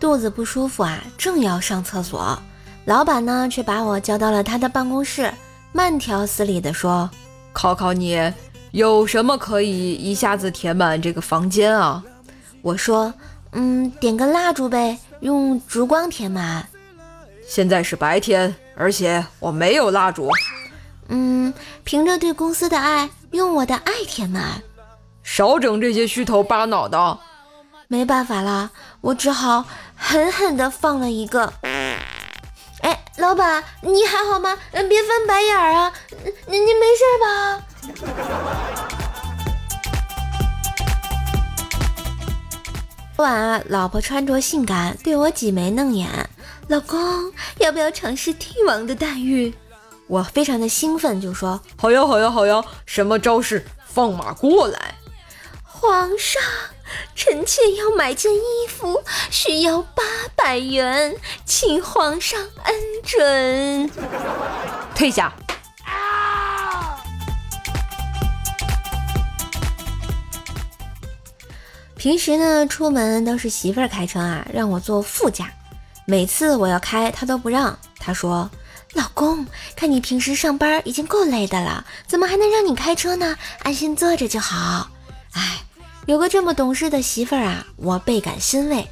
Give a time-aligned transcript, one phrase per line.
[0.00, 2.36] 肚子不舒服啊，正要上厕所，
[2.86, 5.30] 老板呢却把我叫到了他的办公室，
[5.72, 7.08] 慢条斯理地说
[7.52, 8.32] ：“考考你，
[8.70, 12.02] 有什么可以一下子填满这个房间啊？”
[12.62, 13.12] 我说
[13.52, 16.66] ：“嗯，点个蜡烛呗，用烛光填满。”
[17.46, 20.30] 现在是白天，而且我没有蜡烛。
[21.08, 21.52] 嗯，
[21.84, 24.62] 凭着对公司的爱，用我的爱填满。
[25.22, 27.18] 少整这些虚头巴脑的。
[27.88, 28.70] 没办法啦，
[29.00, 29.64] 我只好
[30.00, 31.52] 狠狠地放了一个。
[32.80, 34.58] 哎，老板，你还好吗？
[34.72, 35.92] 嗯，别翻白眼儿啊。
[36.46, 37.62] 您您没事吧？
[43.14, 46.08] 昨晚啊，老婆穿着性感，对我挤眉弄眼。
[46.68, 49.54] 老公，要不要尝试帝王的待遇？
[50.06, 52.64] 我非常的兴奋，就说：好呀，好呀，好呀！
[52.86, 53.64] 什么招式？
[53.86, 54.94] 放马过来！
[55.80, 56.42] 皇上，
[57.14, 60.02] 臣妾要买件衣服，需要八
[60.36, 61.16] 百元，
[61.46, 63.90] 请皇上恩准。
[64.94, 65.32] 退下。
[71.96, 75.50] 平时呢，出门都是媳妇儿开车啊，让我坐副驾。
[76.04, 77.78] 每次我要开，她都不让。
[77.98, 78.50] 她说
[78.92, 83.38] ：“老公，看你平时上班已经够累的了，怎么还能让你开车呢？
[83.62, 84.90] 安心坐着就好。”
[85.32, 85.60] 哎，
[86.10, 88.84] 有个这么懂事的媳妇儿啊，我倍感欣慰。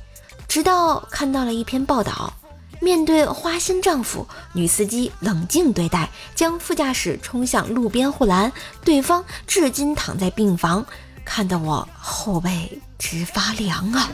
[0.47, 2.33] 直到看到了一篇报道，
[2.81, 8.53] 面对花心丈夫，女司机冷静对待，将副驾驶冲向路边护栏，
[8.85, 10.87] 对方至今躺在病房。
[11.25, 14.09] 看得我后背直发凉啊！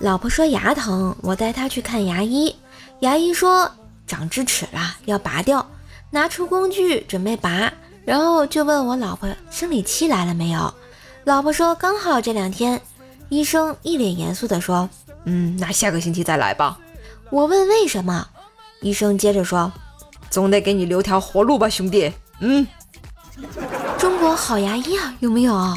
[0.00, 2.54] 老婆说牙疼，我带她去看牙医。
[3.00, 3.74] 牙医说
[4.06, 5.66] 长智齿了，要拔掉。
[6.14, 7.72] 拿出工具准备拔，
[8.04, 10.72] 然后就问我老婆生理期来了没有。
[11.24, 12.80] 老婆说刚好这两天。
[13.30, 14.88] 医生一脸严肃地说
[15.24, 16.78] ：“嗯，那下个星期再来吧。”
[17.30, 18.28] 我问为什么，
[18.80, 19.72] 医生接着说。
[20.30, 22.12] 总得给你留条活路吧，兄弟。
[22.38, 22.64] 嗯，
[23.98, 25.76] 中国好牙医啊，有没有？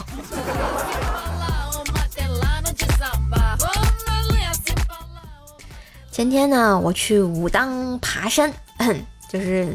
[6.11, 8.53] 前天呢，我去武当爬山，
[9.31, 9.73] 就是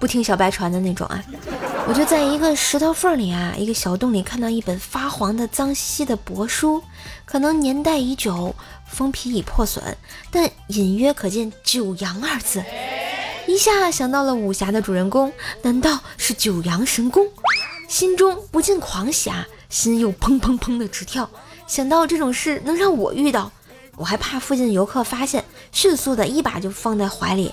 [0.00, 1.22] 不听小白传的那种啊。
[1.86, 6.82] 我就在一个石头缝里啊，一个小洞里看到一本发黄的、脏兮兮的帛书，
[7.24, 8.54] 可能年代已久，
[8.86, 9.82] 封皮已破损，
[10.30, 12.62] 但隐约可见“九阳”二字。
[13.46, 17.26] 一下想到了武侠的主人公，难道是九阳神功？
[17.88, 21.28] 心中不禁狂喜啊，心又砰砰砰的直跳。
[21.66, 23.50] 想到这种事能让我遇到，
[23.96, 27.52] 我还怕附近游客发现，迅速的一把就放在怀里，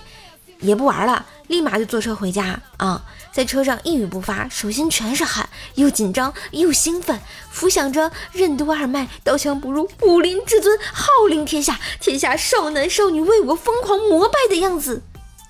[0.60, 3.04] 也不玩了，立马就坐车回家啊！
[3.32, 7.20] 在车上一语不发，手心全是汗，又紧张又兴奋，
[7.50, 15.04] 浮想着任督二脉，刀枪不入，武林至尊，号令天下，天下少男少女为我疯狂膜拜的样子。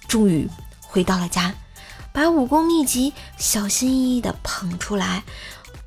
[0.08, 0.50] 终于
[0.81, 1.53] 回到了家，
[2.12, 5.24] 把武功秘籍小心翼翼地捧出来，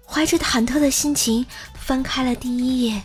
[0.06, 3.02] 怀着忐忑的心情翻开了第一页。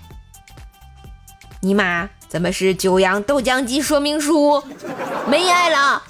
[1.62, 4.62] 尼玛，怎么是九阳豆浆机说明书？
[5.26, 6.04] 没爱了。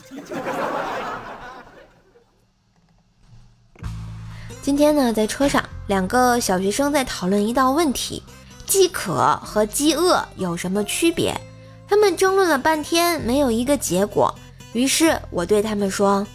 [4.59, 8.23] 今天呢，在车上，两个小学生在讨论一道问题：
[8.65, 11.39] 饥渴和饥饿有什么区别？
[11.87, 14.33] 他们争论了半天，没有一个结果。
[14.73, 16.25] 于是我对他们说：“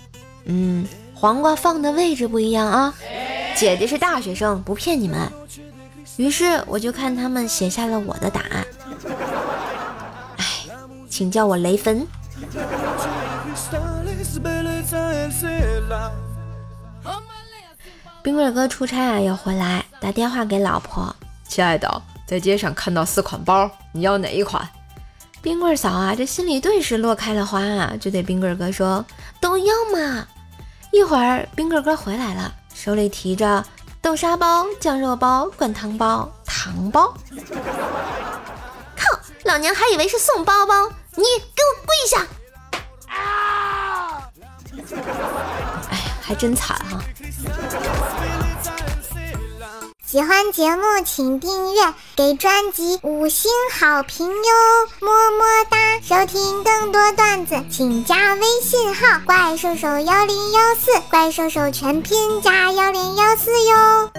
[0.47, 2.95] 嗯，黄瓜放的位置不一样啊。”
[3.59, 5.29] 姐姐是大学生，不骗你们。
[6.17, 8.65] 于是我就看他们写下了我的答案。
[11.21, 12.07] 哎，请叫我雷芬。
[18.23, 21.15] 冰棍哥出差啊，要回来，打电话给老婆
[21.47, 24.67] ：“亲爱的，在街上看到四款包，你要哪一款？”
[25.43, 29.05] 冰棍嫂啊，这心里顿时落开了花啊，就对冰棍哥说
[29.43, 30.27] ：“都要嘛。”
[30.91, 33.63] 一会儿，冰棍哥回来了，手里提着
[34.01, 37.13] 豆沙包、酱肉包、灌汤包、糖包。
[38.97, 39.21] 靠！
[39.45, 41.25] 老娘还以为是送包包，你
[41.55, 42.27] 给我跪下！
[43.09, 44.23] 啊！
[45.91, 47.01] 哎呀，还真惨哈。
[50.07, 54.35] 喜欢节目请订阅，给专辑五星好评哟，
[55.01, 56.01] 么么哒！
[56.03, 64.11] 收听更多段子，请加微信号怪兽手幺零幺四，怪兽手全拼加幺零幺四哟。